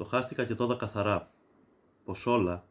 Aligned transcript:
Στοχάστηκα 0.00 0.44
και 0.44 0.54
τόδα 0.54 0.76
καθαρά, 0.76 1.30
πως 2.04 2.26
όλα, 2.26 2.64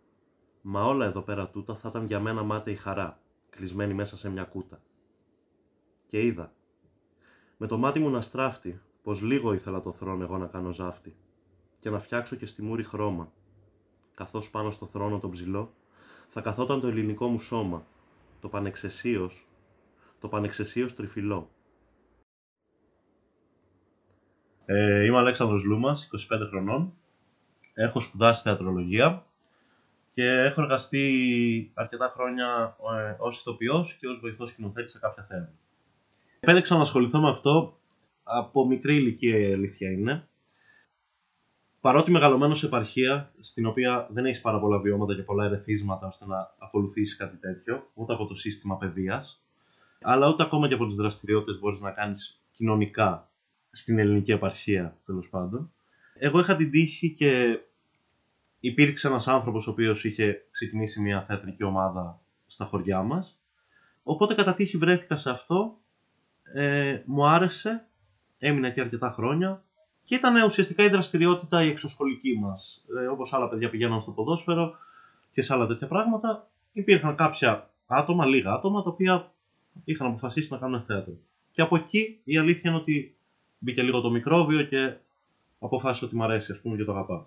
μα 0.61 0.83
όλα 0.83 1.05
εδώ 1.05 1.21
πέρα 1.21 1.49
τούτα 1.49 1.75
θα 1.75 1.89
ήταν 1.89 2.05
για 2.05 2.19
μένα 2.19 2.43
μάταιη 2.43 2.75
χαρά, 2.75 3.19
κλεισμένη 3.49 3.93
μέσα 3.93 4.17
σε 4.17 4.29
μια 4.29 4.43
κούτα. 4.43 4.81
Και 6.07 6.25
είδα, 6.25 6.53
με 7.57 7.67
το 7.67 7.77
μάτι 7.77 7.99
μου 7.99 8.09
να 8.09 8.21
στράφτει, 8.21 8.81
πως 9.03 9.21
λίγο 9.21 9.53
ήθελα 9.53 9.79
το 9.79 9.91
θρόνο 9.91 10.23
εγώ 10.23 10.37
να 10.37 10.47
κάνω 10.47 10.71
ζάφτη 10.71 11.15
και 11.79 11.89
να 11.89 11.99
φτιάξω 11.99 12.35
και 12.35 12.45
στη 12.45 12.61
μούρη 12.61 12.83
χρώμα, 12.83 13.31
καθώς 14.13 14.49
πάνω 14.49 14.71
στο 14.71 14.85
θρόνο 14.85 15.19
τον 15.19 15.31
ψηλό 15.31 15.73
θα 16.29 16.41
καθόταν 16.41 16.79
το 16.79 16.87
ελληνικό 16.87 17.27
μου 17.27 17.39
σώμα, 17.39 17.85
το 18.39 18.49
πανεξαισίως, 18.49 19.47
το 20.19 20.27
πανεξαισίως 20.27 20.95
τριφυλό. 20.95 21.49
Ε, 24.65 25.05
είμαι 25.05 25.15
ο 25.15 25.19
Αλέξανδρος 25.19 25.63
Λούμας, 25.63 26.05
25 26.05 26.47
χρονών. 26.49 26.93
Έχω 27.81 27.99
σπουδάσει 27.99 28.41
θεατρολογία 28.41 29.25
και 30.13 30.23
έχω 30.23 30.61
εργαστεί 30.61 31.71
αρκετά 31.73 32.11
χρόνια 32.15 32.77
ε, 32.99 33.15
ως 33.17 33.39
ηθοποιός 33.39 33.93
και 33.93 34.07
ως 34.07 34.19
βοηθός 34.19 34.49
σκηνοθέτης 34.49 34.91
σε 34.91 34.99
κάποια 34.99 35.23
θέματα. 35.23 35.51
Επέλεξα 36.39 36.75
να 36.75 36.81
ασχοληθώ 36.81 37.19
με 37.21 37.29
αυτό 37.29 37.79
από 38.23 38.67
μικρή 38.67 38.95
ηλικία 38.95 39.37
η 39.37 39.53
αλήθεια 39.53 39.91
είναι. 39.91 40.27
Παρότι 41.81 42.11
μεγαλωμένος 42.11 42.59
σε 42.59 42.65
επαρχία, 42.65 43.31
στην 43.39 43.65
οποία 43.65 44.07
δεν 44.11 44.25
έχεις 44.25 44.41
πάρα 44.41 44.59
πολλά 44.59 44.79
βιώματα 44.79 45.15
και 45.15 45.21
πολλά 45.21 45.45
ερεθίσματα 45.45 46.07
ώστε 46.07 46.25
να 46.25 46.55
ακολουθήσεις 46.57 47.15
κάτι 47.15 47.37
τέτοιο, 47.37 47.89
ούτε 47.93 48.13
από 48.13 48.25
το 48.25 48.35
σύστημα 48.35 48.77
παιδείας, 48.77 49.43
αλλά 50.01 50.27
ούτε 50.27 50.43
ακόμα 50.43 50.67
και 50.67 50.73
από 50.73 50.85
τις 50.85 50.95
δραστηριότητες 50.95 51.59
μπορείς 51.59 51.81
να 51.81 51.91
κάνεις 51.91 52.43
κοινωνικά 52.51 53.29
στην 53.71 53.99
ελληνική 53.99 54.31
επαρχία, 54.31 54.97
τέλος 55.05 55.29
πάντων. 55.29 55.71
Εγώ 56.13 56.39
είχα 56.39 56.55
την 56.55 56.71
τύχη 56.71 57.13
και 57.13 57.59
υπήρξε 58.59 59.07
ένας 59.07 59.27
άνθρωπος 59.27 59.67
ο 59.67 59.71
οποίος 59.71 60.03
είχε 60.03 60.45
ξεκινήσει 60.51 61.01
μια 61.01 61.23
θεατρική 61.27 61.63
ομάδα 61.63 62.19
στα 62.45 62.65
χωριά 62.65 63.01
μας. 63.01 63.41
Οπότε 64.03 64.33
κατά 64.33 64.53
τύχη 64.53 64.77
βρέθηκα 64.77 65.15
σε 65.15 65.29
αυτό, 65.29 65.77
ε, 66.53 67.01
μου 67.05 67.27
άρεσε, 67.27 67.87
έμεινα 68.37 68.67
εκεί 68.67 68.81
αρκετά 68.81 69.11
χρόνια 69.11 69.63
και 70.03 70.15
ήταν 70.15 70.43
ουσιαστικά 70.43 70.83
η 70.83 70.89
δραστηριότητα 70.89 71.63
η 71.63 71.69
εξωσχολική 71.69 72.39
μας. 72.39 72.85
Ε, 72.99 73.05
όπως 73.05 73.33
άλλα 73.33 73.49
παιδιά 73.49 73.69
πηγαίναν 73.69 74.01
στο 74.01 74.11
ποδόσφαιρο 74.11 74.75
και 75.31 75.41
σε 75.41 75.53
άλλα 75.53 75.65
τέτοια 75.65 75.87
πράγματα, 75.87 76.49
υπήρχαν 76.71 77.15
κάποια 77.15 77.69
άτομα, 77.87 78.25
λίγα 78.25 78.51
άτομα, 78.51 78.83
τα 78.83 78.89
οποία 78.89 79.31
είχαν 79.83 80.07
αποφασίσει 80.07 80.51
να 80.51 80.57
κάνουν 80.57 80.83
θέατρο. 80.83 81.13
Και 81.51 81.61
από 81.61 81.75
εκεί 81.75 82.19
η 82.23 82.37
αλήθεια 82.37 82.69
είναι 82.69 82.79
ότι 82.79 83.15
μπήκε 83.57 83.81
λίγο 83.81 84.01
το 84.01 84.09
μικρόβιο 84.09 84.63
και 84.63 84.95
αποφάσισα 85.59 86.05
ότι 86.05 86.15
μου 86.15 86.23
αρέσει, 86.23 86.51
ας 86.51 86.61
πούμε, 86.61 86.77
και 86.77 86.83
το 86.83 86.91
αγαπάω. 86.91 87.25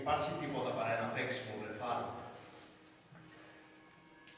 Υπάρχει 0.00 0.30
τίποτα 0.40 0.70
παρά 0.76 0.90
ένα 0.98 1.08
παίξιμο 1.14 1.52
βρεθάρο. 1.60 2.08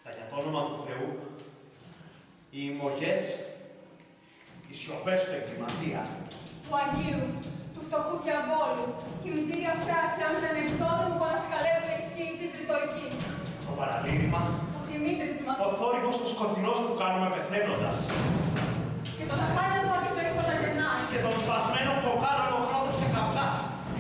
Τα 0.04 0.10
για 0.16 0.26
το 0.30 0.34
όνομα 0.40 0.60
του 0.68 0.76
Θεού, 0.86 1.08
οι 2.54 2.60
ημωγές, 2.72 3.22
οι 4.68 4.74
σιωπές 4.80 5.20
του 5.24 5.34
εγκληματία, 5.38 6.02
του 6.64 6.72
Αγίου, 6.82 7.22
του 7.74 7.80
φτωχού 7.86 8.14
διαβόλου, 8.26 8.84
μητήρια 9.36 9.74
φράση 9.84 10.18
αν 10.28 10.34
δεν 10.42 10.54
εκδότων 10.62 11.08
που 11.16 11.24
ανασκαλεύουν 11.28 11.90
η 11.98 12.00
σκηνή 12.06 12.34
της 12.40 12.50
ρητορικής. 12.58 13.14
το 13.66 13.72
παραλήρημα, 13.80 14.42
Το 14.74 14.80
τιμήτρισμα 14.88 15.52
ο 15.66 15.68
θόρυβος 15.78 16.16
ο 16.24 16.26
σκοτεινός 16.34 16.78
που 16.86 16.94
κάνουμε 17.02 17.28
πεθαίνοντας 17.34 17.98
και 19.18 19.24
το 19.30 19.34
λαχάνιασμα 19.40 19.96
της 20.02 20.10
ζωής 20.16 20.34
όταν 20.42 20.56
γεννάει. 20.62 21.02
και 21.12 21.20
τον 21.26 21.34
σπασμένο 21.42 21.92
κοκάλωνο 22.06 22.32
χρόνο 22.32 22.32
σε 22.32 22.40
καπνά 22.40 22.41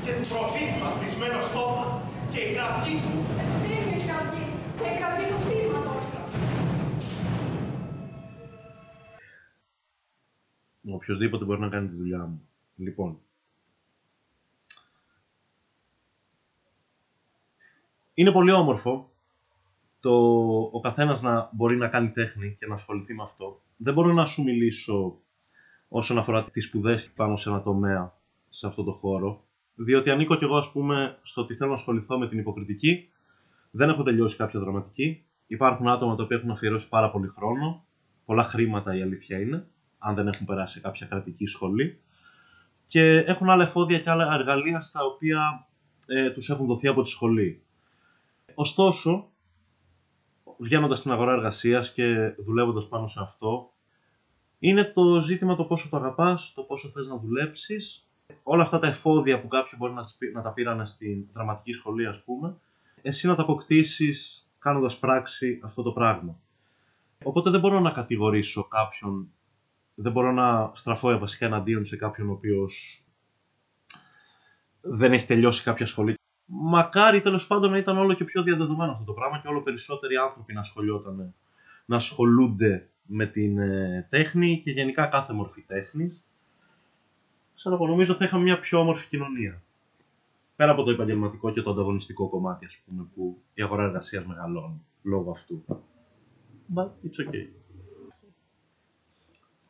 και 0.04 0.12
του 0.12 0.28
προφήτη 0.28 0.82
μαθρισμένο 0.82 1.40
στόμα 1.40 2.02
και 2.32 2.40
η 2.40 2.54
κραυγή 2.54 2.94
του 3.04 3.14
Ευθύνη 3.42 4.02
η 4.02 4.06
κραυγή, 4.06 4.46
και 4.78 4.88
η 4.94 4.96
κραυγή 4.98 5.26
του 5.30 5.38
θύματος. 5.46 6.04
Οποιοςδήποτε 10.94 11.44
μπορεί 11.44 11.60
να 11.60 11.68
κάνει 11.68 11.88
τη 11.88 11.94
δουλειά 11.94 12.26
μου. 12.26 12.48
Λοιπόν. 12.76 13.20
Είναι 18.14 18.32
πολύ 18.32 18.52
όμορφο 18.52 19.10
το 20.00 20.10
ο 20.72 20.80
καθένας 20.80 21.22
να 21.22 21.50
μπορεί 21.52 21.76
να 21.76 21.88
κάνει 21.88 22.10
τέχνη 22.10 22.56
και 22.58 22.66
να 22.66 22.74
ασχοληθεί 22.74 23.14
με 23.14 23.22
αυτό. 23.22 23.62
Δεν 23.76 23.94
μπορώ 23.94 24.12
να 24.12 24.26
σου 24.26 24.42
μιλήσω 24.42 25.18
όσον 25.88 26.18
αφορά 26.18 26.50
τις 26.50 26.64
σπουδές 26.64 27.12
πάνω 27.12 27.36
σε 27.36 27.48
ένα 27.48 27.62
τομέα 27.62 28.14
σε 28.48 28.66
αυτό 28.66 28.82
το 28.84 28.92
χώρο. 28.92 29.44
Διότι 29.74 30.10
ανήκω 30.10 30.36
κι 30.36 30.44
εγώ, 30.44 30.56
ας 30.56 30.72
πούμε, 30.72 31.18
στο 31.22 31.42
ότι 31.42 31.54
θέλω 31.54 31.68
να 31.68 31.76
ασχοληθώ 31.76 32.18
με 32.18 32.28
την 32.28 32.38
υποκριτική. 32.38 33.08
Δεν 33.70 33.88
έχω 33.88 34.02
τελειώσει 34.02 34.36
κάποια 34.36 34.60
δραματική. 34.60 35.24
Υπάρχουν 35.46 35.88
άτομα 35.88 36.16
τα 36.16 36.22
οποία 36.22 36.36
έχουν 36.36 36.50
αφιερώσει 36.50 36.88
πάρα 36.88 37.10
πολύ 37.10 37.28
χρόνο. 37.28 37.84
Πολλά 38.24 38.42
χρήματα 38.42 38.96
η 38.96 39.02
αλήθεια 39.02 39.40
είναι 39.40 39.66
αν 39.98 40.14
δεν 40.14 40.28
έχουν 40.28 40.46
περάσει 40.46 40.74
σε 40.74 40.80
κάποια 40.80 41.06
κρατική 41.06 41.46
σχολή. 41.46 42.00
Και 42.84 43.16
έχουν 43.16 43.50
άλλα 43.50 43.64
εφόδια 43.64 43.98
και 43.98 44.10
άλλα 44.10 44.34
εργαλεία 44.34 44.80
στα 44.80 45.04
οποία 45.04 45.68
ε, 46.06 46.30
τους 46.30 46.50
έχουν 46.50 46.66
δοθεί 46.66 46.88
από 46.88 47.02
τη 47.02 47.08
σχολή. 47.08 47.62
Ωστόσο, 48.54 49.30
βγαίνοντας 50.58 50.98
στην 50.98 51.10
αγορά 51.10 51.32
εργασίας 51.32 51.92
και 51.92 52.34
δουλεύοντας 52.38 52.88
πάνω 52.88 53.06
σε 53.06 53.20
αυτό, 53.22 53.72
είναι 54.58 54.84
το 54.84 55.20
ζήτημα 55.20 55.56
το 55.56 55.64
πόσο 55.64 55.88
το 55.88 55.96
αγαπάς, 55.96 56.52
το 56.54 56.62
πόσο 56.62 56.88
θες 56.88 57.08
να 57.08 57.18
δουλέψεις. 57.18 58.10
Όλα 58.42 58.62
αυτά 58.62 58.78
τα 58.78 58.86
εφόδια 58.86 59.40
που 59.40 59.48
κάποιοι 59.48 59.72
μπορεί 59.78 59.92
να, 59.92 60.04
τις 60.04 60.14
πεί- 60.14 60.34
να 60.34 60.42
τα 60.42 60.52
πήραν 60.52 60.86
στην 60.86 61.26
δραματική 61.32 61.72
σχολή, 61.72 62.06
ας 62.06 62.24
πούμε, 62.24 62.56
εσύ 63.02 63.26
να 63.26 63.34
τα 63.34 63.42
αποκτήσεις 63.42 64.50
κάνοντας 64.58 64.98
πράξη 64.98 65.60
αυτό 65.64 65.82
το 65.82 65.92
πράγμα. 65.92 66.40
Οπότε 67.24 67.50
δεν 67.50 67.60
μπορώ 67.60 67.80
να 67.80 67.90
κατηγορήσω 67.90 68.64
κάποιον 68.64 69.32
δεν 69.94 70.12
μπορώ 70.12 70.32
να 70.32 70.70
στραφώ 70.74 71.18
βασικά 71.18 71.46
εναντίον 71.46 71.84
σε 71.84 71.96
κάποιον 71.96 72.28
ο 72.28 72.32
οποίος 72.32 73.04
δεν 74.80 75.12
έχει 75.12 75.26
τελειώσει 75.26 75.62
κάποια 75.62 75.86
σχολή. 75.86 76.14
Μακάρι 76.44 77.20
τέλος 77.20 77.46
πάντων 77.46 77.70
να 77.70 77.76
ήταν 77.76 77.98
όλο 77.98 78.14
και 78.14 78.24
πιο 78.24 78.42
διαδεδομένο 78.42 78.92
αυτό 78.92 79.04
το 79.04 79.12
πράγμα 79.12 79.38
και 79.38 79.48
όλο 79.48 79.62
περισσότεροι 79.62 80.16
άνθρωποι 80.16 80.52
να 80.52 80.60
ασχολιόταν, 80.60 81.34
να 81.84 81.96
ασχολούνται 81.96 82.90
με 83.02 83.26
την 83.26 83.58
ε, 83.58 84.06
τέχνη 84.10 84.60
και 84.64 84.70
γενικά 84.70 85.06
κάθε 85.06 85.32
μορφή 85.32 85.62
τέχνης. 85.62 86.31
Ξέρω 87.62 87.74
εγώ, 87.74 87.86
νομίζω 87.86 88.14
θα 88.14 88.24
είχαμε 88.24 88.42
μια 88.42 88.60
πιο 88.60 88.78
όμορφη 88.78 89.08
κοινωνία. 89.08 89.62
Πέρα 90.56 90.72
από 90.72 90.82
το 90.82 90.90
επαγγελματικό 90.90 91.52
και 91.52 91.62
το 91.62 91.70
ανταγωνιστικό 91.70 92.28
κομμάτι, 92.28 92.64
ας 92.64 92.78
πούμε, 92.86 93.06
που 93.14 93.42
η 93.54 93.62
αγορά 93.62 93.84
εργασίας 93.84 94.24
μεγαλώνει 94.24 94.84
λόγω 95.02 95.30
αυτού. 95.30 95.64
But 96.74 96.86
it's 96.86 97.28
okay. 97.28 97.48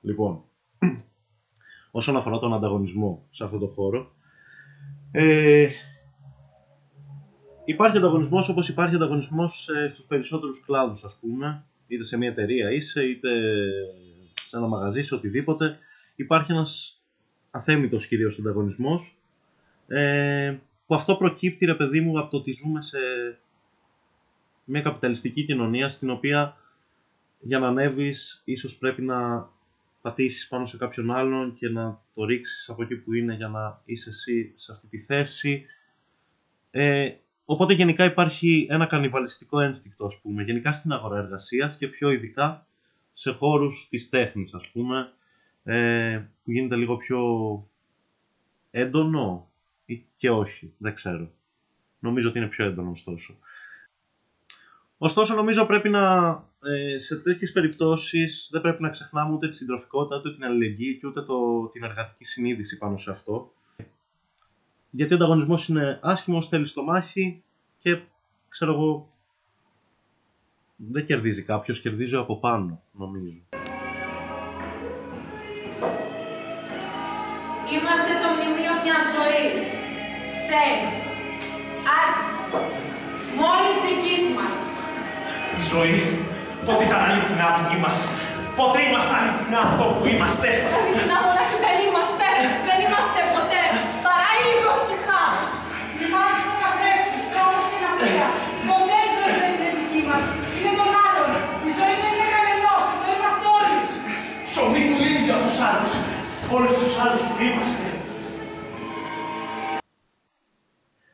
Λοιπόν, 0.00 0.42
όσον 1.90 2.16
αφορά 2.16 2.38
τον 2.38 2.54
ανταγωνισμό 2.54 3.26
σε 3.30 3.44
αυτό 3.44 3.58
το 3.58 3.66
χώρο, 3.66 4.14
ε, 5.10 5.68
υπάρχει 7.64 7.96
ανταγωνισμός 7.96 8.48
όπως 8.48 8.68
υπάρχει 8.68 8.94
ανταγωνισμός 8.94 9.68
ε, 9.68 9.88
στους 9.88 10.06
περισσότερους 10.06 10.64
κλάδους, 10.64 11.04
ας 11.04 11.18
πούμε, 11.20 11.64
είτε 11.86 12.04
σε 12.04 12.16
μια 12.16 12.28
εταιρεία 12.28 12.70
είσαι, 12.70 13.04
είτε 13.04 13.30
σε 14.34 14.56
ένα 14.56 14.66
μαγαζί, 14.66 15.02
σε 15.02 15.14
οτιδήποτε. 15.14 15.78
Υπάρχει 16.16 16.52
ένας 16.52 17.01
αθέμητος 17.54 18.06
κυρίως 18.06 18.38
ανταγωνισμός, 18.38 19.18
ε, 19.86 20.56
που 20.86 20.94
αυτό 20.94 21.16
προκύπτει, 21.16 21.64
ρε 21.66 21.74
παιδί 21.74 22.00
μου, 22.00 22.18
από 22.18 22.30
το 22.30 22.36
ότι 22.36 22.52
ζούμε 22.52 22.80
σε 22.80 22.98
μια 24.64 24.82
καπιταλιστική 24.82 25.44
κοινωνία 25.44 25.88
στην 25.88 26.10
οποία 26.10 26.56
για 27.40 27.58
να 27.58 27.66
ανέβεις 27.66 28.42
ίσως 28.44 28.78
πρέπει 28.78 29.02
να 29.02 29.48
πατήσεις 30.02 30.48
πάνω 30.48 30.66
σε 30.66 30.76
κάποιον 30.76 31.10
άλλον 31.10 31.54
και 31.54 31.68
να 31.68 32.00
το 32.14 32.24
ρίξεις 32.24 32.68
από 32.68 32.82
εκεί 32.82 32.96
που 32.96 33.14
είναι 33.14 33.34
για 33.34 33.48
να 33.48 33.80
είσαι 33.84 34.10
εσύ 34.10 34.52
σε 34.56 34.72
αυτή 34.72 34.86
τη 34.86 34.98
θέση. 34.98 35.66
Ε, 36.70 37.12
οπότε 37.44 37.74
γενικά 37.74 38.04
υπάρχει 38.04 38.66
ένα 38.70 38.86
κανιβαλιστικό 38.86 39.60
ένστικτο, 39.60 40.04
ας 40.04 40.20
πούμε, 40.20 40.42
γενικά 40.42 40.72
στην 40.72 40.92
αγορά 40.92 41.18
εργασίας 41.18 41.76
και 41.76 41.88
πιο 41.88 42.10
ειδικά 42.10 42.66
σε 43.12 43.30
χώρους 43.30 43.88
της 43.88 44.08
τέχνης, 44.08 44.54
ας 44.54 44.68
πούμε, 44.68 45.12
ε, 45.64 46.18
που 46.44 46.50
γίνεται 46.50 46.76
λίγο 46.76 46.96
πιο 46.96 47.20
έντονο 48.70 49.50
ή 49.84 50.04
και 50.16 50.30
όχι, 50.30 50.72
δεν 50.78 50.94
ξέρω. 50.94 51.30
Νομίζω 51.98 52.28
ότι 52.28 52.38
είναι 52.38 52.48
πιο 52.48 52.64
έντονο 52.64 52.90
ωστόσο. 52.90 53.36
Ωστόσο, 54.98 55.34
νομίζω 55.34 55.66
πρέπει 55.66 55.88
να 55.88 56.30
ε, 56.62 56.98
σε 56.98 57.16
τέτοιες 57.16 57.52
περιπτώσεις 57.52 58.48
δεν 58.52 58.60
πρέπει 58.60 58.82
να 58.82 58.88
ξεχνάμε 58.88 59.34
ούτε 59.34 59.48
τη 59.48 59.56
συντροφικότητα, 59.56 60.16
ούτε 60.16 60.34
την 60.34 60.44
αλληλεγγύη 60.44 60.98
και 60.98 61.06
ούτε 61.06 61.22
το, 61.22 61.68
την 61.68 61.82
εργατική 61.82 62.24
συνείδηση 62.24 62.78
πάνω 62.78 62.96
σε 62.96 63.10
αυτό. 63.10 63.52
Γιατί 64.90 65.12
ο 65.12 65.16
ανταγωνισμός 65.16 65.68
είναι 65.68 65.98
άσχημος, 66.02 66.48
θέλει 66.48 66.66
στο 66.66 66.82
μάχη 66.82 67.42
και 67.78 68.00
ξέρω 68.48 68.72
εγώ. 68.72 69.08
Δεν 70.76 71.06
κερδίζει 71.06 71.42
κάποιος, 71.42 71.80
κερδίζει 71.80 72.16
από 72.16 72.38
πάνω, 72.38 72.82
νομίζω. 72.92 73.42
Είμαστε 77.74 78.12
το 78.22 78.28
μνημείο 78.34 78.72
μιας 78.84 79.04
ζωής. 79.16 79.60
Ξέρεις. 80.36 80.96
Άσυστος. 82.00 82.66
Μόλις 83.40 83.76
δικής 83.86 84.22
μας. 84.36 84.56
Η 85.58 85.60
ζωή 85.72 85.98
πότε 86.66 86.82
ήταν 86.88 87.00
αληθινά 87.06 87.46
δική 87.58 87.78
μας. 87.84 87.98
Πότε 88.58 88.78
ήμασταν 88.88 89.16
αληθινά 89.22 89.60
αυτό 89.68 89.84
που 89.96 90.04
είμαστε; 90.12 90.48
Αληθινά 90.78 91.16
μονάχη 91.24 91.56
δεν 91.64 91.76
είμαστε. 91.76 91.76
Δεν 91.76 91.81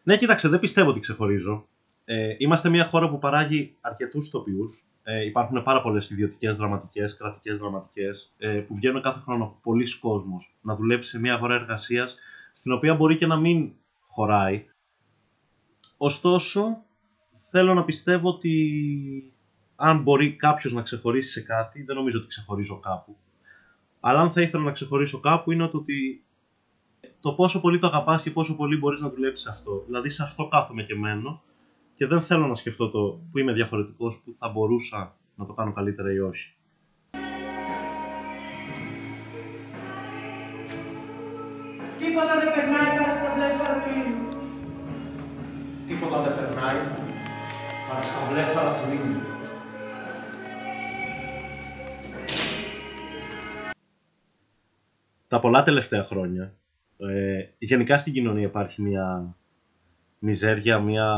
Ναι, 0.08 0.16
κοίταξε, 0.16 0.49
δεν 0.49 0.60
πιστεύω 0.60 0.90
ότι 0.90 1.00
ξεχωρίζω. 1.00 1.69
Ε, 2.05 2.34
είμαστε 2.38 2.69
μια 2.69 2.84
χώρα 2.84 3.10
που 3.10 3.19
παράγει 3.19 3.76
αρκετούς 3.81 4.26
ηθοποιού. 4.26 4.64
Ε, 5.02 5.25
υπάρχουν 5.25 5.62
πάρα 5.62 5.82
πολλές 5.82 6.10
ιδιωτικές 6.10 6.56
δραματικές, 6.56 7.16
κρατικές 7.16 7.58
δραματικές, 7.58 8.34
ε, 8.38 8.49
που 8.49 8.75
βγαίνουν 8.75 9.02
κάθε 9.02 9.20
χρόνο 9.20 9.58
πολλοί 9.62 9.99
κόσμοι 9.99 10.37
να 10.60 10.76
δουλέψει 10.76 11.10
σε 11.10 11.20
μια 11.20 11.34
αγορά 11.34 11.55
εργασίας 11.55 12.19
στην 12.52 12.72
οποία 12.72 12.94
μπορεί 12.94 13.19
και 13.19 13.26
να 13.26 13.37
μην 13.37 13.72
χωράει. 14.06 14.64
Ωστόσο, 15.96 16.84
θέλω 17.50 17.75
να 17.75 17.84
πιστεύω 17.84 18.28
ότι 18.28 19.32
αν 19.76 20.02
μπορεί 20.02 20.37
κάποιος 20.37 20.72
να 20.72 20.82
ξεχωρίσει 20.82 21.31
σε 21.31 21.40
κάτι, 21.40 21.82
δεν 21.82 21.96
νομίζω 21.96 22.19
ότι 22.19 22.28
ξεχωρίζω 22.28 22.81
κάπου. 22.81 23.16
Αλλά 24.00 24.20
αν 24.20 24.32
θα 24.32 24.40
ήθελα 24.40 24.62
να 24.62 24.72
ξεχωρίσω 24.72 25.20
κάπου 25.20 25.52
είναι 25.52 25.69
το 25.69 25.76
ότι 25.76 26.25
το 27.20 27.32
πόσο 27.32 27.61
πολύ 27.61 27.79
το 27.79 27.87
αγαπάς 27.87 28.23
και 28.23 28.31
πόσο 28.31 28.56
πολύ 28.56 28.76
μπορείς 28.76 29.00
να 29.00 29.11
δουλέψεις 29.11 29.43
σε 29.43 29.50
αυτό. 29.50 29.82
Δηλαδή 29.87 30.11
σε 30.11 30.23
αυτό 30.23 30.49
κάθομαι 30.49 30.82
και 30.82 30.94
μένω 30.94 31.43
και 31.94 32.06
δεν 32.06 32.20
θέλω 32.20 32.47
να 32.47 32.55
σκεφτώ 32.55 32.91
το 32.91 33.20
που 33.31 33.38
είμαι 33.38 33.53
διαφορετικός, 33.53 34.23
που 34.25 34.32
θα 34.32 34.49
μπορούσα 34.49 35.17
να 35.35 35.47
το 35.47 35.53
κάνω 35.53 35.73
καλύτερα 35.73 36.12
ή 36.12 36.19
όχι. 36.19 36.53
Τίποτα 41.99 42.38
δεν 42.38 42.55
περνάει 42.55 42.99
παρά 42.99 43.15
στα 43.15 43.35
βλέφαρα 43.35 43.82
του 43.82 43.91
ήλιου. 44.00 44.29
Τίποτα 45.87 46.23
δεν 46.23 46.35
περνάει 46.35 46.76
παρά 47.88 48.03
στα 48.03 48.26
βλέφαρα 48.31 48.75
του 48.75 48.93
ήλιου. 48.93 49.20
Τα 55.29 55.41
πολλά 55.41 55.62
τελευταία 55.62 56.05
χρόνια, 56.05 56.55
ε, 56.98 57.48
γενικά 57.58 57.96
στην 57.96 58.12
κοινωνία 58.12 58.46
υπάρχει 58.46 58.82
μια 58.82 59.36
μιζέρια, 60.18 60.78
μια 60.78 61.08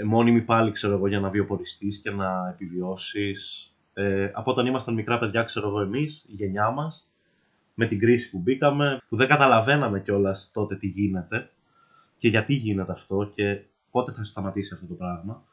ε, 0.00 0.04
μόνιμη 0.04 0.42
πάλι, 0.42 0.70
ξέρω 0.70 0.94
εγώ, 0.94 1.06
για 1.06 1.20
να 1.20 1.30
βιοποριστείς 1.30 1.98
και 1.98 2.10
να 2.10 2.48
επιβιώσεις. 2.48 3.66
Ε, 3.92 4.30
από 4.32 4.50
όταν 4.50 4.66
ήμασταν 4.66 4.94
μικρά 4.94 5.18
παιδιά, 5.18 5.42
ξέρω 5.42 5.68
εγώ, 5.68 5.80
εμείς, 5.80 6.24
η 6.28 6.32
γενιά 6.32 6.70
μας, 6.70 7.08
με 7.74 7.86
την 7.86 7.98
κρίση 7.98 8.30
που 8.30 8.38
μπήκαμε, 8.38 9.00
που 9.08 9.16
δεν 9.16 9.28
καταλαβαίναμε 9.28 10.00
κιόλας 10.00 10.50
τότε 10.52 10.76
τι 10.76 10.86
γίνεται 10.86 11.50
και 12.16 12.28
γιατί 12.28 12.54
γίνεται 12.54 12.92
αυτό 12.92 13.30
και 13.34 13.62
πότε 13.90 14.12
θα 14.12 14.24
σταματήσει 14.24 14.74
αυτό 14.74 14.86
το 14.86 14.94
πράγμα. 14.94 15.44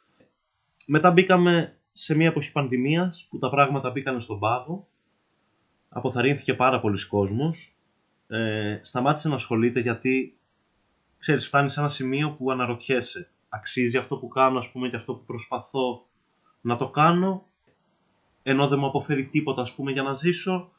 Μετά 0.88 1.12
μπήκαμε 1.12 1.78
σε 1.92 2.16
μια 2.16 2.28
εποχή 2.28 2.52
πανδημίας 2.52 3.28
που 3.30 3.40
τα 3.40 3.50
πράγματα 3.50 3.92
μπήκαν 3.92 4.20
στον 4.20 4.40
πάγο, 4.40 4.88
αποθαρρύνθηκε 5.90 6.54
πάρα 6.54 6.80
πολλοί 6.80 7.08
κόσμος, 7.08 7.79
ε, 8.30 8.80
σταμάτησε 8.82 9.30
να 9.30 9.36
ασχολείται 9.36 9.80
γιατί, 9.80 10.38
ξέρεις, 11.18 11.46
φτάνει 11.48 11.70
σε 11.70 11.80
ένα 11.80 11.90
σημείο 11.90 12.32
που 12.32 12.52
αναρωτιέσαι 12.52 13.30
αξίζει 13.50 13.98
αυτό 13.98 14.18
που 14.18 14.28
κάνω, 14.28 14.58
ας 14.58 14.72
πούμε, 14.72 14.90
και 14.90 14.96
αυτό 14.96 15.14
που 15.14 15.24
προσπαθώ 15.26 16.08
να 16.62 16.78
το 16.78 16.90
κάνω, 16.90 17.48
ενώ 18.44 18.68
δεν 18.68 18.80
μου 18.80 18.86
αποφέρει 18.86 19.26
τίποτα, 19.26 19.62
ας 19.62 19.76
πούμε, 19.76 19.92
για 19.92 20.04
να 20.04 20.14
ζήσω. 20.14 20.72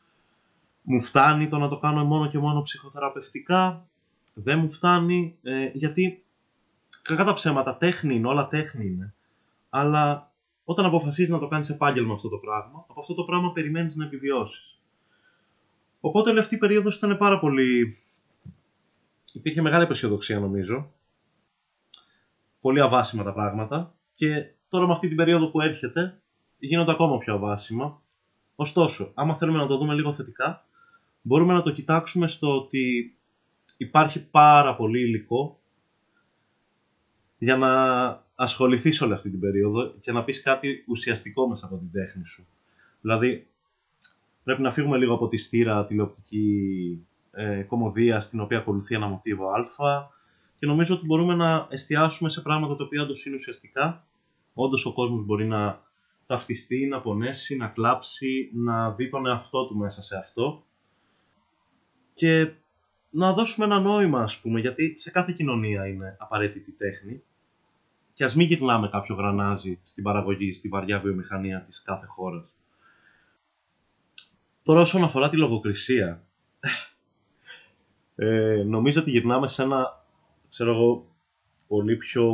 Μου 0.83 1.01
φτάνει 1.01 1.49
το 1.49 1.59
να 1.59 1.69
το 1.69 1.79
κάνω 1.79 2.05
μόνο 2.05 2.29
και 2.29 2.39
μόνο 2.39 2.63
ψυχοθεραπευτικά. 2.63 3.89
Δεν 4.35 4.59
μου 4.59 4.71
φτάνει, 4.71 5.39
ε, 5.43 5.71
γιατί 5.75 6.25
κακά 7.03 7.25
τα 7.25 7.33
ψέματα, 7.33 7.77
τέχνη 7.77 8.15
είναι, 8.15 8.29
όλα 8.29 8.49
τέχνη 8.49 8.87
είναι. 8.87 9.15
Αλλά 9.71 10.33
όταν 10.65 10.85
αποφασίζεις 10.85 11.31
να 11.31 11.39
το 11.39 11.49
κάνεις 11.49 11.71
επάγγελμα 11.71 12.15
αυτό 12.15 12.29
το 12.29 12.37
πράγμα, 12.37 12.85
από 12.89 13.01
αυτό 13.01 13.15
το 13.15 13.25
πράγμα 13.25 13.53
περιμένεις 13.53 13.97
να 13.97 14.05
επιβιώσεις. 14.05 14.80
Οπότε 16.01 16.39
αυτή 16.39 16.55
η 16.55 16.59
περίοδος 16.59 16.97
ήταν 16.97 17.17
πάρα 17.17 17.39
πολύ... 17.39 17.99
Υπήρχε 19.33 19.61
μεγάλη 19.61 19.85
απεσιοδοξία 19.85 20.39
νομίζω 20.39 20.93
πολύ 22.61 22.81
αβάσιμα 22.81 23.23
τα 23.23 23.33
πράγματα 23.33 23.95
και 24.15 24.47
τώρα 24.69 24.87
με 24.87 24.93
αυτή 24.93 25.09
την 25.09 25.17
περίοδο 25.17 25.51
που 25.51 25.61
έρχεται 25.61 26.21
γίνονται 26.59 26.91
ακόμα 26.91 27.19
πιο 27.19 27.35
αβάσιμα. 27.35 28.03
Ωστόσο, 28.55 29.11
άμα 29.15 29.37
θέλουμε 29.37 29.59
να 29.59 29.67
το 29.67 29.77
δούμε 29.77 29.95
λίγο 29.95 30.13
θετικά, 30.13 30.67
μπορούμε 31.23 31.53
να 31.53 31.63
το 31.63 31.73
κοιτάξουμε 31.73 32.27
στο 32.27 32.57
ότι 32.57 33.15
υπάρχει 33.77 34.25
πάρα 34.25 34.77
πολύ 34.77 35.01
υλικό 35.01 35.61
για 37.39 37.57
να 37.57 37.73
ασχοληθείς 38.35 39.01
όλη 39.01 39.13
αυτή 39.13 39.31
την 39.31 39.41
περίοδο 39.41 39.95
και 40.01 40.13
να 40.13 40.25
πεις 40.25 40.43
κάτι 40.43 40.85
ουσιαστικό 40.89 41.49
μέσα 41.49 41.67
από 41.67 41.77
την 41.77 41.91
τέχνη 41.93 42.27
σου. 42.27 42.47
Δηλαδή, 43.01 43.50
πρέπει 44.55 44.69
να 44.69 44.75
φύγουμε 44.75 44.97
λίγο 44.99 45.15
από 45.15 45.29
τη 45.29 45.37
στήρα 45.37 45.87
τηλεοπτική 45.87 47.07
ε, 47.31 47.63
κομμωδία 47.63 48.21
στην 48.21 48.41
οποία 48.41 48.59
ακολουθεί 48.59 48.95
ένα 48.95 49.07
μοτίβο 49.07 49.49
α, 49.49 49.65
και 50.59 50.67
νομίζω 50.67 50.95
ότι 50.95 51.07
μπορούμε 51.07 51.35
να 51.35 51.67
εστιάσουμε 51.71 52.31
σε 52.31 52.41
πράγματα 52.41 52.77
τα 52.77 52.85
οποία 52.85 53.03
όντως 53.03 53.27
είναι 53.27 53.35
ουσιαστικά. 53.35 54.07
Όντως 54.55 54.87
ο 54.87 54.93
κόσμος 54.93 55.25
μπορεί 55.25 55.47
να 55.47 55.83
ταυτιστεί, 56.27 56.87
να 56.87 57.01
πονέσει, 57.01 57.57
να 57.57 57.67
κλάψει, 57.67 58.51
να 58.55 58.95
δει 58.95 59.11
τον 59.11 59.27
εαυτό 59.27 59.67
του 59.67 59.77
μέσα 59.77 60.03
σε 60.03 60.17
αυτό 60.17 60.65
και 62.13 62.53
να 63.11 63.33
δώσουμε 63.33 63.67
ένα 63.67 63.81
νόημα, 63.81 64.23
ας 64.23 64.41
πούμε, 64.41 64.61
γιατί 64.61 64.99
σε 64.99 65.11
κάθε 65.11 65.33
κοινωνία 65.33 65.87
είναι 65.87 66.17
απαραίτητη 66.19 66.73
τέχνη 66.73 67.23
και 68.13 68.25
ας 68.25 68.35
μην 68.35 68.47
γυρνάμε 68.47 68.89
κάποιο 68.89 69.15
γρανάζι 69.15 69.81
στην 69.83 70.03
παραγωγή, 70.03 70.53
στη 70.53 70.69
βαριά 70.69 71.01
βιομηχανία 71.01 71.63
της 71.63 71.83
κάθε 71.83 72.07
χώρας. 72.07 72.60
Τώρα 74.71 74.83
όσον 74.83 75.05
αφορά 75.05 75.31
τη 75.31 75.37
λογοκρισία, 75.37 76.27
ε, 78.15 78.63
νομίζω 78.67 79.01
ότι 79.01 79.11
γυρνάμε 79.11 79.49
σε 79.49 79.63
ένα 79.63 80.05
ξέρω 80.49 80.71
εγώ, 80.71 81.07
πολύ 81.67 81.97
πιο 81.97 82.33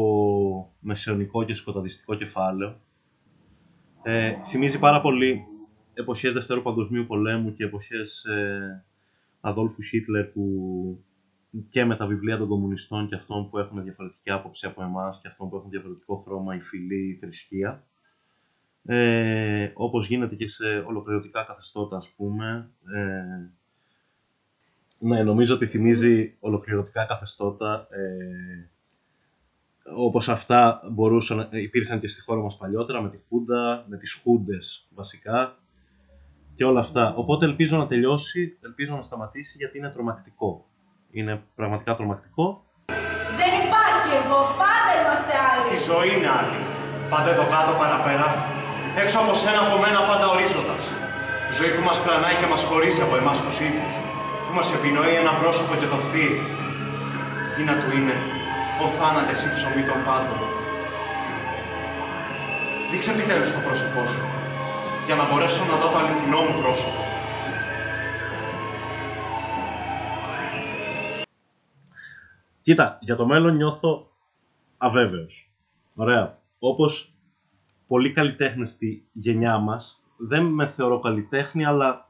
μεσαιωνικό 0.80 1.44
και 1.44 1.54
σκοταδιστικό 1.54 2.14
κεφάλαιο. 2.14 2.80
Ε, 4.02 4.34
θυμίζει 4.46 4.78
πάρα 4.78 5.00
πολύ 5.00 5.44
εποχές 5.94 6.32
Δευτέρου 6.32 6.62
Παγκοσμίου 6.62 7.06
Πολέμου 7.06 7.52
και 7.52 7.64
εποχές 7.64 8.24
ε, 8.24 8.84
Αδόλφου 9.40 9.82
Χίτλερ 9.82 10.24
που 10.24 10.44
και 11.68 11.84
με 11.84 11.96
τα 11.96 12.06
βιβλία 12.06 12.38
των 12.38 12.48
κομμουνιστών 12.48 13.08
και 13.08 13.14
αυτών 13.14 13.50
που 13.50 13.58
έχουν 13.58 13.82
διαφορετική 13.82 14.30
άποψη 14.30 14.66
από 14.66 14.82
εμάς 14.82 15.20
και 15.20 15.28
αυτών 15.28 15.48
που 15.48 15.56
έχουν 15.56 15.70
διαφορετικό 15.70 16.16
χρώμα, 16.16 16.54
η 16.54 16.60
φυλή, 16.60 17.08
η 17.08 17.18
θρησκεία. 17.20 17.86
Ε, 18.86 19.70
όπως 19.74 20.06
γίνεται 20.06 20.34
και 20.34 20.48
σε 20.48 20.84
ολοκληρωτικά 20.86 21.44
καθεστώτα, 21.44 21.96
ας 21.96 22.12
πούμε, 22.16 22.70
ε, 22.94 23.50
ναι, 24.98 25.22
νομίζω 25.22 25.54
ότι 25.54 25.66
θυμίζει 25.66 26.36
ολοκληρωτικά 26.40 27.04
καθεστώτα 27.04 27.86
ε, 27.90 28.70
όπως 29.94 30.28
αυτά 30.28 30.80
μπορούσαν, 30.90 31.48
ε, 31.50 31.60
υπήρχαν 31.60 32.00
και 32.00 32.08
στη 32.08 32.22
χώρα 32.22 32.40
μας 32.40 32.56
παλιότερα 32.56 33.00
με 33.00 33.10
τη 33.10 33.16
Χούντα, 33.28 33.84
με 33.88 33.96
τις 33.96 34.20
Χούντες 34.22 34.88
βασικά 34.94 35.58
και 36.56 36.64
όλα 36.64 36.80
αυτά. 36.80 37.14
Οπότε 37.16 37.44
ελπίζω 37.44 37.76
να 37.76 37.86
τελειώσει, 37.86 38.58
ελπίζω 38.64 38.96
να 38.96 39.02
σταματήσει 39.02 39.56
γιατί 39.58 39.78
είναι 39.78 39.90
τρομακτικό. 39.90 40.66
Είναι 41.10 41.42
πραγματικά 41.54 41.96
τρομακτικό. 41.96 42.64
Δεν 43.36 43.52
υπάρχει 43.66 44.24
εγώ, 44.24 44.40
πάντα 44.60 44.92
είμαστε 45.00 45.32
άλλοι. 45.50 45.74
Η 45.74 45.78
ζωή 45.78 46.18
είναι 46.18 46.28
άλλη. 46.28 46.58
Πάντα 47.10 47.30
εδώ 47.30 47.42
κάτω 47.42 47.78
παραπέρα. 47.78 48.55
Έξω 49.02 49.18
από 49.18 49.34
σένα, 49.34 49.60
από 49.66 49.76
μένα, 49.78 50.00
πάντα 50.08 50.26
ορίζοντας. 50.28 50.82
Ζωή 51.56 51.70
που 51.76 51.82
μας 51.88 51.98
πλανάει 52.04 52.36
και 52.40 52.46
μας 52.46 52.62
χωρίζει 52.68 53.00
από 53.06 53.16
εμάς 53.16 53.42
τους 53.42 53.60
ίδιους 53.60 53.94
μας 54.56 54.74
επινοεί 54.74 55.14
ένα 55.14 55.34
πρόσωπο 55.40 55.74
και 55.80 55.86
το 55.86 55.96
φτύρι. 55.96 56.40
Ή 57.60 57.62
να 57.68 57.74
του 57.80 57.90
είναι 57.96 58.14
ο 58.84 58.86
θάνατες 58.88 59.44
ή 59.44 59.52
ψωμί 59.52 59.82
των 59.88 59.98
πάντων. 60.04 60.38
Δείξε 62.90 63.10
επιτέλους 63.12 63.52
το 63.52 63.60
πρόσωπό 63.66 64.06
σου, 64.06 64.24
για 65.06 65.14
να 65.14 65.24
μπορέσω 65.28 65.64
να 65.64 65.76
δω 65.80 65.88
το 65.92 65.98
αληθινό 65.98 66.40
μου 66.40 66.60
πρόσωπο. 66.62 67.02
Κοίτα, 72.62 72.98
για 73.00 73.16
το 73.16 73.26
μέλλον 73.26 73.56
νιώθω 73.56 74.10
αβέβαιος. 74.76 75.50
Ωραία. 75.94 76.38
Όπως 76.58 77.15
πολλοί 77.86 78.12
καλλιτέχνες 78.12 78.70
στη 78.70 79.08
γενιά 79.12 79.58
μας, 79.58 80.02
δεν 80.16 80.44
με 80.44 80.66
θεωρώ 80.66 81.00
καλλιτέχνη, 81.00 81.64
αλλά 81.64 82.06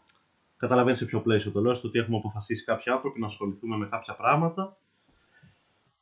Καταλαβαίνεις 0.56 0.98
σε 0.98 1.04
ποιο 1.04 1.20
πλαίσιο 1.20 1.50
το 1.50 1.60
λέω, 1.60 1.74
στο 1.74 1.88
ότι 1.88 1.98
έχουμε 1.98 2.16
αποφασίσει 2.16 2.64
κάποιοι 2.64 2.92
άνθρωποι 2.92 3.20
να 3.20 3.26
ασχοληθούμε 3.26 3.76
με 3.76 3.88
κάποια 3.88 4.14
πράγματα. 4.14 4.76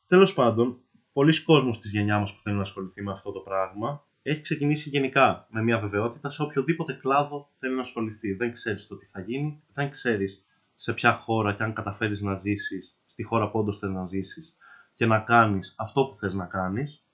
Τέλος 0.07 0.33
πάντων, 0.33 0.79
πολλοί 1.13 1.43
κόσμοι 1.43 1.71
της 1.71 1.91
γενιά 1.91 2.19
μας 2.19 2.35
που 2.35 2.41
θέλουν 2.41 2.57
να 2.57 2.63
ασχοληθεί 2.63 3.01
με 3.03 3.11
αυτό 3.11 3.31
το 3.31 3.39
πράγμα 3.39 4.03
έχει 4.21 4.41
ξεκινήσει 4.41 4.89
γενικά 4.89 5.47
με 5.49 5.63
μια 5.63 5.79
βεβαιότητα 5.79 6.29
σε 6.29 6.41
οποιοδήποτε 6.41 6.93
κλάδο 6.93 7.49
θέλει 7.55 7.75
να 7.75 7.81
ασχοληθεί. 7.81 8.33
Δεν 8.33 8.51
ξέρεις 8.51 8.87
το 8.87 8.97
τι 8.97 9.05
θα 9.05 9.21
γίνει, 9.21 9.63
δεν 9.73 9.89
ξέρεις 9.89 10.45
σε 10.75 10.93
ποια 10.93 11.13
χώρα 11.13 11.53
και 11.53 11.63
αν 11.63 11.73
καταφέρεις 11.73 12.21
να 12.21 12.35
ζήσεις 12.35 12.99
στη 13.05 13.23
χώρα 13.23 13.49
που 13.51 13.59
όντως 13.59 13.79
θες 13.79 13.89
να 13.89 14.05
ζήσεις 14.05 14.55
και 14.93 15.05
να 15.05 15.19
κάνεις 15.19 15.75
αυτό 15.77 16.07
που 16.07 16.15
θες 16.15 16.33
να 16.33 16.45
κάνεις. 16.45 17.04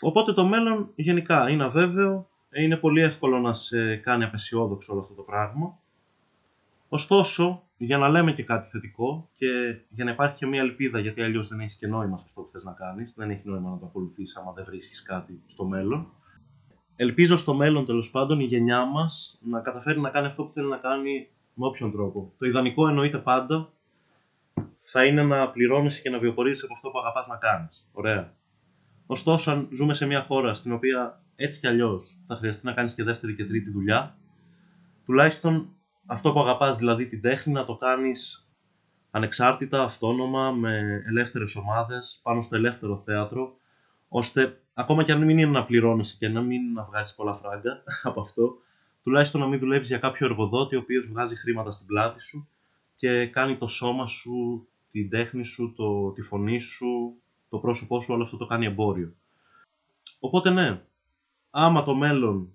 Οπότε 0.00 0.32
το 0.32 0.46
μέλλον 0.46 0.90
γενικά 0.94 1.50
είναι 1.50 1.64
αβέβαιο, 1.64 2.28
είναι 2.50 2.76
πολύ 2.76 3.02
εύκολο 3.02 3.38
να 3.38 3.54
σε 3.54 3.96
κάνει 3.96 4.24
απεσιόδοξο 4.24 4.92
όλο 4.92 5.02
αυτό 5.02 5.14
το 5.14 5.22
πράγμα. 5.22 5.78
Ωστόσο, 6.88 7.62
για 7.76 7.98
να 7.98 8.08
λέμε 8.08 8.32
και 8.32 8.42
κάτι 8.42 8.70
θετικό 8.70 9.28
και 9.34 9.46
για 9.88 10.04
να 10.04 10.10
υπάρχει 10.10 10.36
και 10.36 10.46
μια 10.46 10.60
ελπίδα, 10.60 10.98
γιατί 10.98 11.22
αλλιώς 11.22 11.48
δεν 11.48 11.60
έχεις 11.60 11.76
και 11.76 11.86
νόημα 11.86 12.18
σε 12.18 12.24
αυτό 12.28 12.40
που 12.40 12.48
θες 12.48 12.64
να 12.64 12.72
κάνεις, 12.72 13.14
δεν 13.16 13.30
έχει 13.30 13.42
νόημα 13.44 13.70
να 13.70 13.78
το 13.78 13.86
ακολουθήσει 13.86 14.38
άμα 14.40 14.52
δεν 14.52 14.64
βρίσκεις 14.64 15.02
κάτι 15.02 15.42
στο 15.46 15.64
μέλλον. 15.64 16.12
Ελπίζω 16.96 17.36
στο 17.36 17.54
μέλλον 17.54 17.86
τέλος 17.86 18.10
πάντων 18.10 18.40
η 18.40 18.44
γενιά 18.44 18.84
μας 18.84 19.38
να 19.42 19.60
καταφέρει 19.60 20.00
να 20.00 20.10
κάνει 20.10 20.26
αυτό 20.26 20.44
που 20.44 20.52
θέλει 20.52 20.68
να 20.68 20.76
κάνει 20.76 21.28
με 21.54 21.66
όποιον 21.66 21.92
τρόπο. 21.92 22.32
Το 22.38 22.46
ιδανικό 22.46 22.88
εννοείται 22.88 23.18
πάντα 23.18 23.72
θα 24.78 25.04
είναι 25.04 25.22
να 25.22 25.50
πληρώνεσαι 25.50 26.02
και 26.02 26.10
να 26.10 26.18
βιοπορείσαι 26.18 26.64
από 26.64 26.74
αυτό 26.74 26.90
που 26.90 26.98
αγαπάς 26.98 27.28
να 27.28 27.36
κάνεις. 27.36 27.88
Ωραία. 27.92 28.34
Ωστόσο, 29.10 29.50
αν 29.50 29.68
ζούμε 29.72 29.94
σε 29.94 30.06
μια 30.06 30.22
χώρα 30.22 30.54
στην 30.54 30.72
οποία 30.72 31.22
έτσι 31.36 31.60
κι 31.60 31.66
αλλιώς 31.66 32.20
θα 32.26 32.36
χρειαστεί 32.36 32.66
να 32.66 32.72
κάνεις 32.72 32.94
και 32.94 33.02
δεύτερη 33.02 33.34
και 33.34 33.44
τρίτη 33.44 33.70
δουλειά, 33.70 34.16
τουλάχιστον 35.04 35.68
αυτό 36.06 36.32
που 36.32 36.40
αγαπάς, 36.40 36.78
δηλαδή 36.78 37.08
την 37.08 37.20
τέχνη, 37.20 37.52
να 37.52 37.64
το 37.64 37.76
κάνεις 37.76 38.50
ανεξάρτητα, 39.10 39.82
αυτόνομα, 39.82 40.50
με 40.50 41.02
ελεύθερες 41.06 41.56
ομάδες, 41.56 42.20
πάνω 42.22 42.40
στο 42.40 42.56
ελεύθερο 42.56 43.02
θέατρο, 43.04 43.56
ώστε 44.08 44.60
ακόμα 44.74 45.04
και 45.04 45.12
αν 45.12 45.22
μην 45.24 45.38
είναι 45.38 45.50
να 45.50 45.64
πληρώνεσαι 45.64 46.16
και 46.18 46.28
να 46.28 46.40
μην 46.40 46.72
να 46.72 46.84
βγάζεις 46.84 47.14
πολλά 47.14 47.34
φράγκα 47.34 47.82
από 48.08 48.20
αυτό, 48.20 48.58
τουλάχιστον 49.02 49.40
να 49.40 49.46
μην 49.46 49.58
δουλεύεις 49.58 49.88
για 49.88 49.98
κάποιο 49.98 50.26
εργοδότη 50.26 50.76
ο 50.76 50.78
οποίος 50.78 51.06
βγάζει 51.06 51.36
χρήματα 51.36 51.70
στην 51.70 51.86
πλάτη 51.86 52.22
σου 52.22 52.48
και 52.96 53.26
κάνει 53.26 53.56
το 53.56 53.66
σώμα 53.66 54.06
σου, 54.06 54.68
την 54.90 55.10
τέχνη 55.10 55.44
σου, 55.44 55.72
το, 55.76 56.10
τη 56.12 56.22
φωνή 56.22 56.60
σου, 56.60 57.20
το 57.50 57.58
πρόσωπό 57.58 58.00
σου, 58.00 58.14
όλο 58.14 58.22
αυτό 58.22 58.36
το 58.36 58.46
κάνει 58.46 58.66
εμπόριο. 58.66 59.14
Οπότε 60.20 60.50
ναι, 60.50 60.84
άμα 61.50 61.82
το 61.82 61.94
μέλλον 61.94 62.54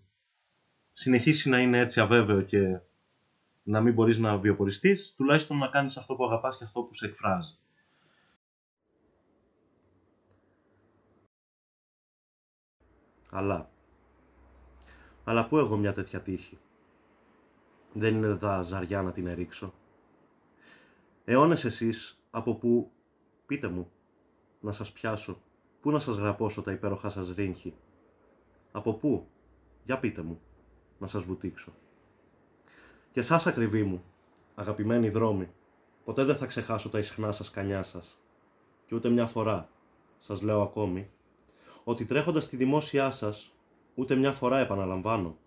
συνεχίσει 0.93 1.49
να 1.49 1.59
είναι 1.59 1.79
έτσι 1.79 1.99
αβέβαιο 1.99 2.41
και 2.41 2.79
να 3.63 3.81
μην 3.81 3.93
μπορείς 3.93 4.19
να 4.19 4.37
βιοποριστείς, 4.37 5.13
τουλάχιστον 5.15 5.57
να 5.57 5.67
κάνεις 5.67 5.97
αυτό 5.97 6.15
που 6.15 6.25
αγαπάς 6.25 6.57
και 6.57 6.63
αυτό 6.63 6.81
που 6.81 6.93
σε 6.93 7.05
εκφράζει. 7.05 7.57
Αλλά, 13.29 13.69
αλλά 15.23 15.47
πού 15.47 15.57
εγώ 15.57 15.77
μια 15.77 15.93
τέτοια 15.93 16.21
τύχη; 16.21 16.57
Δεν 17.93 18.15
είναι 18.15 18.27
δα 18.27 18.61
ζαριά 18.61 19.01
να 19.01 19.11
την 19.11 19.27
ερίξω. 19.27 19.73
Αιώνες 21.25 21.65
εσείς, 21.65 22.19
από 22.31 22.55
που, 22.55 22.91
πείτε 23.45 23.67
μου, 23.67 23.91
να 24.65 24.71
σας 24.71 24.91
πιάσω, 24.91 25.37
πού 25.81 25.91
να 25.91 25.99
σας 25.99 26.15
γραπώσω 26.15 26.61
τα 26.61 26.71
υπέροχα 26.71 27.09
σας 27.09 27.33
ρίγχη; 27.35 27.73
Από 28.71 28.93
πού, 28.93 29.27
για 29.85 29.99
πείτε 29.99 30.21
μου, 30.21 30.39
να 30.99 31.07
σας 31.07 31.23
βουτήξω. 31.23 31.71
Και 33.11 33.19
εσά 33.19 33.41
ακριβή 33.45 33.83
μου, 33.83 34.03
αγαπημένοι 34.55 35.09
δρόμοι, 35.09 35.49
ποτέ 36.05 36.23
δεν 36.23 36.35
θα 36.35 36.45
ξεχάσω 36.45 36.89
τα 36.89 36.99
ισχνά 36.99 37.31
σας 37.31 37.51
κανιά 37.51 37.83
σας. 37.83 38.19
Και 38.85 38.95
ούτε 38.95 39.09
μια 39.09 39.25
φορά, 39.25 39.69
σας 40.17 40.41
λέω 40.41 40.61
ακόμη, 40.61 41.09
ότι 41.83 42.05
τρέχοντας 42.05 42.43
στη 42.43 42.55
δημόσιά 42.55 43.11
σας, 43.11 43.53
ούτε 43.95 44.15
μια 44.15 44.31
φορά 44.31 44.59
επαναλαμβάνω, 44.59 45.37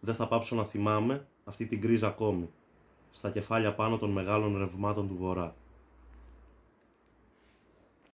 δεν 0.00 0.14
θα 0.14 0.28
πάψω 0.28 0.54
να 0.54 0.64
θυμάμαι 0.64 1.26
αυτή 1.44 1.66
την 1.66 1.80
κρίζα 1.80 2.06
ακόμη, 2.06 2.50
στα 3.10 3.30
κεφάλια 3.30 3.74
πάνω 3.74 3.98
των 3.98 4.10
μεγάλων 4.10 4.58
ρευμάτων 4.58 5.08
του 5.08 5.16
βορρά. 5.16 5.54